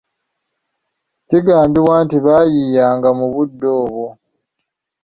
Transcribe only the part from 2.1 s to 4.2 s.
baayiiyanga mu budde obwo.